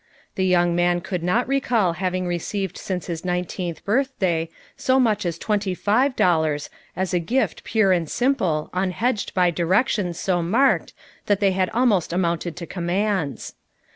The 0.33 0.47
young 0.47 0.75
man 0.75 1.01
could 1.01 1.21
not 1.21 1.47
recall 1.47 1.93
having 1.93 2.25
received 2.25 2.75
since 2.75 3.05
his 3.05 3.23
nineteenth 3.23 3.85
birthday 3.85 4.49
so 4.75 4.99
much 4.99 5.27
as 5.27 5.37
twenty 5.37 5.75
five 5.75 6.15
dollars, 6.15 6.71
as 6.95 7.13
a 7.13 7.19
gift 7.19 7.63
pure 7.63 7.91
and 7.91 8.09
simple 8.09 8.71
unhedged 8.73 9.31
by 9.35 9.51
directions 9.51 10.19
so 10.19 10.41
marked 10.41 10.93
that 11.27 11.39
they 11.39 11.53
almost 11.69 12.13
amounted 12.13 12.55
to 12.55 12.65
commands. 12.65 13.53